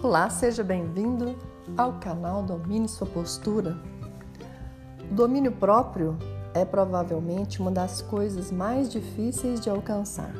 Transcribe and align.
Olá, 0.00 0.30
seja 0.30 0.62
bem-vindo 0.62 1.34
ao 1.76 1.94
canal 1.94 2.40
Domine 2.40 2.88
Sua 2.88 3.04
Postura. 3.04 3.76
O 5.10 5.14
domínio 5.14 5.50
próprio 5.50 6.16
é 6.54 6.64
provavelmente 6.64 7.60
uma 7.60 7.72
das 7.72 8.00
coisas 8.00 8.52
mais 8.52 8.88
difíceis 8.88 9.60
de 9.60 9.68
alcançar. 9.68 10.32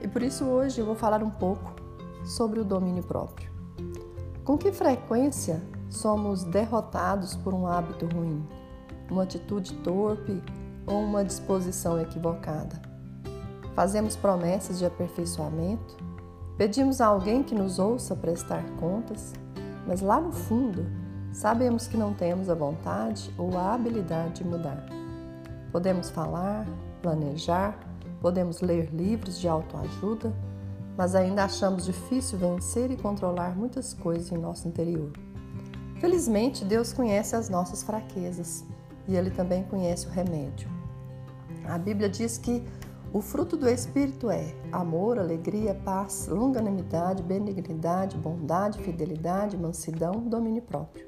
E 0.00 0.06
por 0.06 0.22
isso 0.22 0.44
hoje 0.44 0.80
eu 0.80 0.86
vou 0.86 0.94
falar 0.94 1.20
um 1.20 1.30
pouco 1.30 1.74
sobre 2.24 2.60
o 2.60 2.64
domínio 2.64 3.02
próprio. 3.02 3.50
Com 4.44 4.56
que 4.56 4.70
frequência 4.70 5.60
somos 5.90 6.44
derrotados 6.44 7.34
por 7.34 7.52
um 7.52 7.66
hábito 7.66 8.06
ruim, 8.06 8.48
uma 9.10 9.24
atitude 9.24 9.74
torpe 9.78 10.40
ou 10.86 11.02
uma 11.02 11.24
disposição 11.24 12.00
equivocada? 12.00 12.80
Fazemos 13.74 14.14
promessas 14.14 14.78
de 14.78 14.86
aperfeiçoamento 14.86 15.96
Pedimos 16.56 17.02
a 17.02 17.06
alguém 17.06 17.42
que 17.42 17.54
nos 17.54 17.78
ouça 17.78 18.16
prestar 18.16 18.64
contas, 18.80 19.34
mas 19.86 20.00
lá 20.00 20.18
no 20.18 20.32
fundo 20.32 20.86
sabemos 21.30 21.86
que 21.86 21.98
não 21.98 22.14
temos 22.14 22.48
a 22.48 22.54
vontade 22.54 23.30
ou 23.36 23.58
a 23.58 23.74
habilidade 23.74 24.42
de 24.42 24.44
mudar. 24.44 24.86
Podemos 25.70 26.08
falar, 26.08 26.66
planejar, 27.02 27.78
podemos 28.22 28.62
ler 28.62 28.88
livros 28.90 29.38
de 29.38 29.46
autoajuda, 29.46 30.32
mas 30.96 31.14
ainda 31.14 31.44
achamos 31.44 31.84
difícil 31.84 32.38
vencer 32.38 32.90
e 32.90 32.96
controlar 32.96 33.54
muitas 33.54 33.92
coisas 33.92 34.32
em 34.32 34.38
nosso 34.38 34.66
interior. 34.66 35.12
Felizmente, 36.00 36.64
Deus 36.64 36.90
conhece 36.90 37.36
as 37.36 37.50
nossas 37.50 37.82
fraquezas 37.82 38.64
e 39.06 39.14
Ele 39.14 39.30
também 39.30 39.62
conhece 39.64 40.06
o 40.06 40.10
remédio. 40.10 40.70
A 41.68 41.76
Bíblia 41.76 42.08
diz 42.08 42.38
que 42.38 42.64
o 43.12 43.20
fruto 43.20 43.56
do 43.56 43.68
Espírito 43.68 44.30
é 44.30 44.54
amor, 44.70 45.18
alegria, 45.18 45.74
paz, 45.74 46.28
longanimidade, 46.28 47.22
benignidade, 47.22 48.16
bondade, 48.16 48.82
fidelidade, 48.82 49.56
mansidão, 49.56 50.20
domínio 50.28 50.62
próprio. 50.62 51.06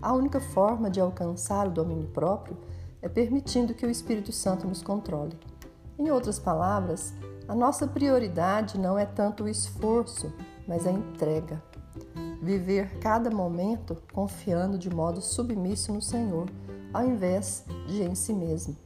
A 0.00 0.12
única 0.12 0.40
forma 0.40 0.90
de 0.90 1.00
alcançar 1.00 1.68
o 1.68 1.70
domínio 1.70 2.08
próprio 2.08 2.56
é 3.00 3.08
permitindo 3.08 3.74
que 3.74 3.86
o 3.86 3.90
Espírito 3.90 4.32
Santo 4.32 4.66
nos 4.66 4.82
controle. 4.82 5.38
Em 5.98 6.10
outras 6.10 6.38
palavras, 6.38 7.14
a 7.46 7.54
nossa 7.54 7.86
prioridade 7.86 8.78
não 8.78 8.98
é 8.98 9.06
tanto 9.06 9.44
o 9.44 9.48
esforço, 9.48 10.32
mas 10.66 10.86
a 10.86 10.90
entrega. 10.90 11.62
Viver 12.42 12.98
cada 12.98 13.30
momento 13.30 13.96
confiando 14.12 14.76
de 14.76 14.90
modo 14.90 15.20
submisso 15.20 15.92
no 15.92 16.02
Senhor, 16.02 16.48
ao 16.92 17.06
invés 17.06 17.64
de 17.86 18.02
em 18.02 18.14
si 18.14 18.32
mesmo. 18.32 18.76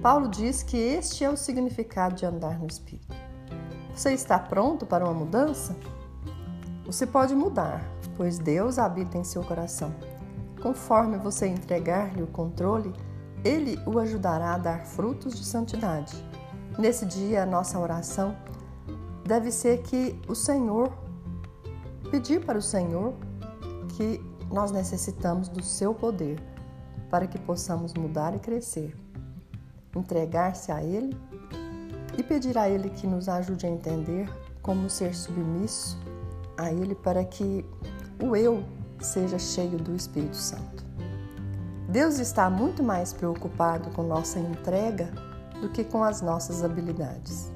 Paulo 0.00 0.28
diz 0.28 0.62
que 0.62 0.76
este 0.76 1.24
é 1.24 1.30
o 1.30 1.36
significado 1.36 2.14
de 2.14 2.26
andar 2.26 2.58
no 2.58 2.66
Espírito. 2.66 3.14
Você 3.94 4.12
está 4.12 4.38
pronto 4.38 4.86
para 4.86 5.04
uma 5.04 5.12
mudança? 5.12 5.76
Você 6.86 7.06
pode 7.06 7.34
mudar, 7.34 7.84
pois 8.16 8.38
Deus 8.38 8.78
habita 8.78 9.18
em 9.18 9.24
seu 9.24 9.42
coração. 9.44 9.94
Conforme 10.60 11.18
você 11.18 11.46
entregar-lhe 11.46 12.22
o 12.22 12.26
controle, 12.26 12.92
ele 13.44 13.78
o 13.86 13.98
ajudará 13.98 14.54
a 14.54 14.58
dar 14.58 14.86
frutos 14.86 15.34
de 15.38 15.44
santidade. 15.44 16.16
Nesse 16.78 17.04
dia, 17.04 17.42
a 17.42 17.46
nossa 17.46 17.78
oração 17.78 18.36
deve 19.24 19.50
ser 19.50 19.82
que 19.82 20.18
o 20.26 20.34
Senhor, 20.34 20.92
pedir 22.10 22.44
para 22.44 22.58
o 22.58 22.62
Senhor 22.62 23.14
que 23.96 24.20
nós 24.50 24.70
necessitamos 24.70 25.48
do 25.48 25.62
seu 25.62 25.94
poder 25.94 26.42
para 27.10 27.26
que 27.26 27.38
possamos 27.38 27.92
mudar 27.94 28.34
e 28.34 28.38
crescer 28.38 28.96
entregar-se 29.94 30.70
a 30.72 30.82
Ele 30.82 31.16
e 32.16 32.22
pedir 32.22 32.56
a 32.58 32.68
Ele 32.68 32.90
que 32.90 33.06
nos 33.06 33.28
ajude 33.28 33.66
a 33.66 33.68
entender 33.68 34.28
como 34.60 34.88
ser 34.88 35.14
submisso 35.14 35.98
a 36.56 36.72
Ele 36.72 36.94
para 36.94 37.24
que 37.24 37.64
o 38.22 38.36
eu 38.36 38.62
seja 39.00 39.38
cheio 39.38 39.78
do 39.78 39.94
Espírito 39.94 40.36
Santo. 40.36 40.84
Deus 41.88 42.18
está 42.18 42.48
muito 42.48 42.82
mais 42.82 43.12
preocupado 43.12 43.90
com 43.90 44.02
nossa 44.02 44.38
entrega 44.38 45.12
do 45.60 45.68
que 45.68 45.84
com 45.84 46.02
as 46.02 46.22
nossas 46.22 46.64
habilidades. 46.64 47.52